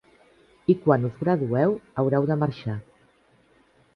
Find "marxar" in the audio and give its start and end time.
2.45-2.77